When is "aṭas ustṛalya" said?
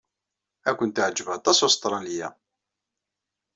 1.37-2.27